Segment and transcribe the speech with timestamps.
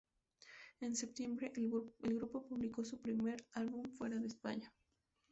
[0.79, 4.73] En septiembre, el grupo publicó su primer álbum fuera de España.